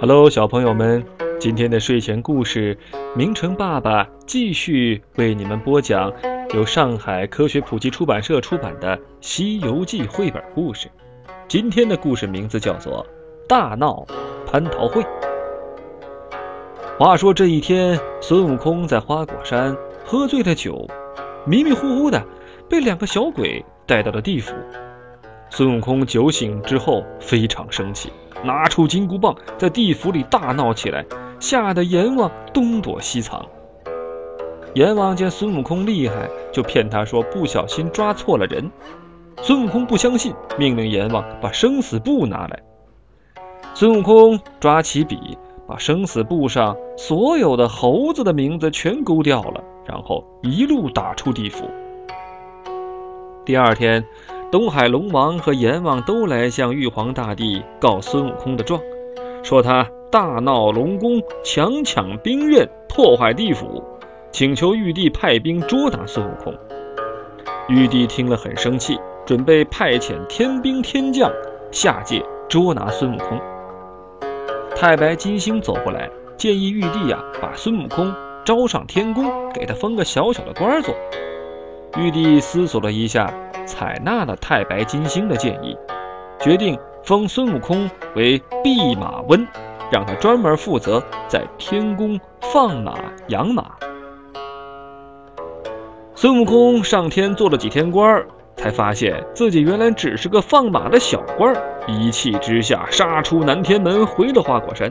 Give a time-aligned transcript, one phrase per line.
[0.00, 1.04] Hello，小朋友们，
[1.40, 2.78] 今天的睡前故事，
[3.16, 6.12] 明成爸爸继续为你们播讲
[6.54, 10.88] 由上海科学普及出版社出版的《西游记》绘本故事。
[11.48, 13.04] 今天的故事名字叫做
[13.48, 14.06] 《大闹
[14.46, 15.02] 蟠桃会》。
[16.96, 20.86] 话说这一天，孙悟空在花果山喝醉了酒，
[21.44, 22.24] 迷迷糊糊的
[22.70, 24.54] 被两个小鬼带到了地府。
[25.50, 28.12] 孙悟空酒醒之后非常生气。
[28.44, 31.04] 拿出金箍棒，在地府里大闹起来，
[31.40, 33.44] 吓得阎王东躲西藏。
[34.74, 38.70] 阎王见孙悟空厉害，就骗他说不小心抓错了人。
[39.42, 42.62] 孙悟空不相信，命令阎王把生死簿拿来。
[43.74, 51.68] 孙悟空抓起笔，把生死簿上所有的猴子的名字全勾掉了，然后一路打出地府。
[53.44, 54.04] 第二天。
[54.50, 58.80] 东海龙王和阎王都来向玉皇大帝告孙悟空的状，
[59.42, 63.84] 说他大闹龙宫，强抢兵刃，破坏地府，
[64.32, 66.54] 请求玉帝派兵捉拿孙悟空。
[67.68, 71.30] 玉帝听了很生气，准备派遣天兵天将
[71.70, 73.38] 下界捉拿孙悟空。
[74.74, 78.10] 太白金星走过来，建议玉帝呀，把孙悟空
[78.46, 80.94] 招上天宫，给他封个小小的官做。
[81.98, 83.30] 玉帝思索了一下。
[83.68, 85.76] 采纳了太白金星的建议，
[86.40, 89.46] 决定封孙悟空为弼马温，
[89.92, 92.94] 让他专门负责在天宫放马
[93.28, 93.72] 养马。
[96.14, 98.24] 孙悟空上天做了几天官，
[98.56, 101.54] 才发现自己原来只是个放马的小官，
[101.86, 104.90] 一气之下杀出南天门，回了花果山。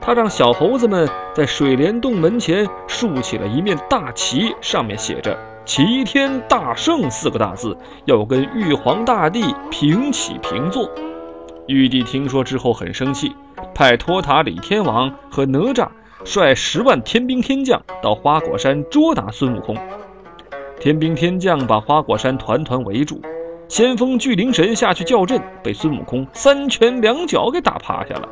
[0.00, 5.36] 他让小猴子们在水帘洞门前竖起了一面大旗，上面写着。
[5.66, 10.88] 齐天大圣四个大字要跟玉皇大帝平起平坐。
[11.66, 13.34] 玉帝听说之后很生气，
[13.74, 15.88] 派托塔李天王和哪吒
[16.24, 19.76] 率十万天兵天将到花果山捉拿孙悟空。
[20.78, 23.20] 天兵天将把花果山团团围住，
[23.66, 28.28] 先锋巨灵神下去叫阵，被孙悟空三拳两脚给打趴下了。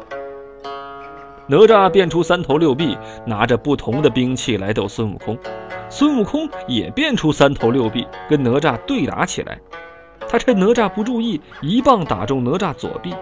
[1.46, 2.96] 哪吒变出三头六臂，
[3.26, 5.38] 拿着不同的兵器来斗孙悟空。
[5.90, 9.58] 孙悟空也变出三头六臂，跟哪吒对打起来。
[10.26, 13.14] 他趁哪吒不注意，一棒打中哪吒左臂，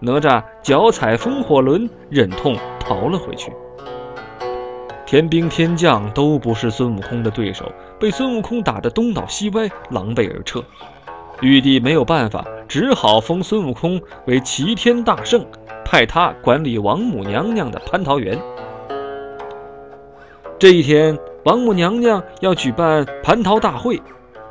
[0.00, 3.52] 哪吒脚踩风火轮，忍痛逃了回去。
[5.04, 10.64] 天兵天将都不是孙悟空的对手，被孙悟空打得东倒西歪，狼狈而撤。
[11.40, 15.44] 玉帝没有办法，只好封孙悟空为齐天大圣。
[15.90, 18.38] 派他管理王母娘娘的蟠桃园。
[20.58, 23.98] 这一天，王母娘娘要举办蟠桃大会，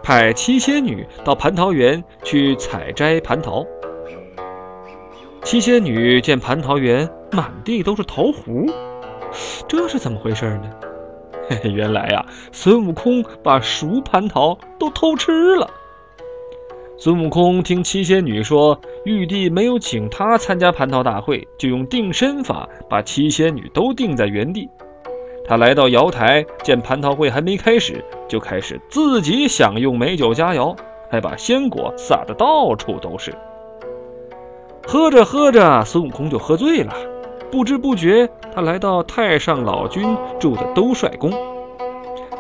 [0.02, 3.64] 派七仙女到蟠桃园去采摘蟠桃。
[5.44, 8.66] 七仙女见蟠桃园满地都是桃核，
[9.68, 10.72] 这是怎么回事呢？
[11.72, 15.70] 原来呀，孙悟空把熟蟠桃都偷吃了。
[17.00, 24.68] 孙悟空听七仙女说，玉帝没有请他参加蟠桃大会，就用定身法把七仙女都定在原地。
[25.48, 30.76] 他来到瑶台，见蟠桃会还没开始，就开始自己享用美酒佳肴，
[31.12, 33.32] 还把鲜果撒得到处都是。
[34.88, 36.96] 喝着喝着，孙悟空就喝醉了，
[37.52, 41.32] 不知不觉他来到太上老君住的兜率宫。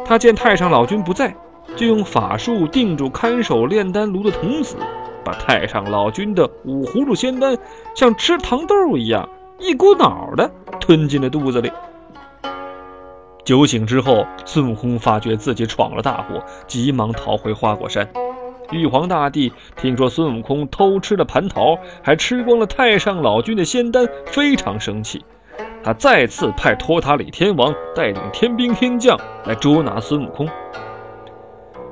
[0.04, 1.36] 他见太上老君不在。
[1.76, 4.78] 就用法术定住看守炼丹炉的童子，
[5.24, 7.58] 把太上老君的五葫芦仙丹
[7.96, 9.30] 像吃糖豆一样
[9.60, 11.72] 一股脑的吞进了肚子里。
[13.44, 18.10] 酒醒之后，孙悟空发觉自己闯了大祸，急忙逃回花果山。
[18.72, 25.24] 玉皇大帝听说孙悟空偷吃了蟠桃，还吃光了太上老君的仙丹，非常生气。
[25.84, 30.50] 他再次派托塔李天王带领天兵天将来捉拿孙悟空。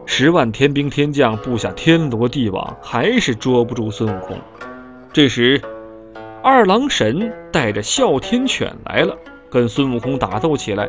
[0.08, 4.38] 十万天兵天将布下天罗地网，还是捉不住孙悟空。
[5.12, 5.62] 这时，
[6.44, 9.18] 二郎神带着哮天犬来了，
[9.50, 10.88] 跟孙悟空打斗起来。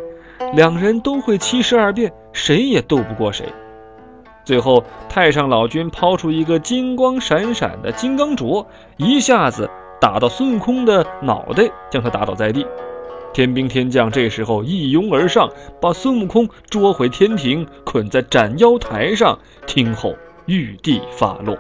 [0.53, 3.47] 两人都会七十二变，谁也斗不过谁。
[4.45, 8.67] 最后，太上老君抛出一个金光闪闪的金刚镯，
[8.99, 9.69] 一下子
[9.99, 12.67] 打到孙悟空的脑袋，将他打倒在地。
[13.37, 20.17] 天兵天将这时候一拥而上，把孙悟空捉回天庭，捆在斩妖台上，听候
[20.47, 21.59] 玉帝发落。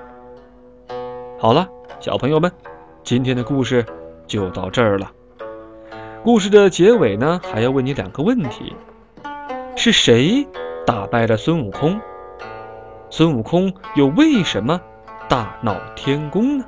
[1.38, 1.69] 好了，
[2.00, 2.50] 小朋友们，
[3.02, 3.84] 今天的故事
[4.26, 5.12] 就到这儿了。
[6.25, 8.75] 故事的结尾呢，还要问你两个问题：
[9.76, 10.49] 是谁
[10.87, 12.00] 打败了孙悟空？
[13.11, 14.81] 孙悟空又为什么
[15.29, 16.64] 大闹天宫呢？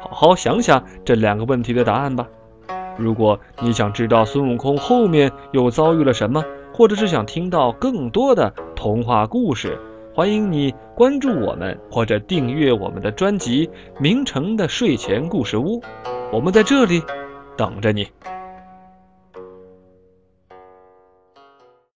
[0.00, 2.26] 好好想想这两个问题的答案吧。
[2.96, 9.78] 如果你想知道孙悟空后面又遭遇了什么，或者是想听到更多的童话故事，
[10.14, 13.66] 欢迎你关注我们或者订阅我们的专辑
[14.00, 15.80] 《名城的睡前故事屋》，
[16.32, 17.02] 我们在这里
[17.56, 18.06] 等着你。